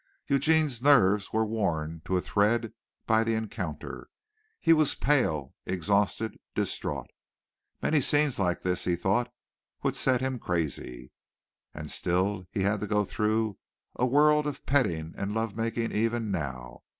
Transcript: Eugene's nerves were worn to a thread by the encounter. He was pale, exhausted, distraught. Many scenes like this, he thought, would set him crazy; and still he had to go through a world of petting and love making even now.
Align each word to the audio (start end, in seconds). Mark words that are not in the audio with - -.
Eugene's 0.27 0.81
nerves 0.81 1.31
were 1.31 1.45
worn 1.45 2.01
to 2.05 2.17
a 2.17 2.21
thread 2.21 2.73
by 3.05 3.23
the 3.23 3.35
encounter. 3.35 4.07
He 4.59 4.73
was 4.73 4.95
pale, 4.95 5.53
exhausted, 5.67 6.39
distraught. 6.55 7.11
Many 7.83 8.01
scenes 8.01 8.39
like 8.39 8.63
this, 8.63 8.85
he 8.85 8.95
thought, 8.95 9.31
would 9.83 9.95
set 9.95 10.19
him 10.19 10.39
crazy; 10.39 11.11
and 11.71 11.91
still 11.91 12.47
he 12.51 12.61
had 12.63 12.79
to 12.79 12.87
go 12.87 13.05
through 13.05 13.59
a 13.95 14.07
world 14.07 14.47
of 14.47 14.65
petting 14.65 15.13
and 15.19 15.35
love 15.35 15.55
making 15.55 15.91
even 15.91 16.31
now. 16.31 16.81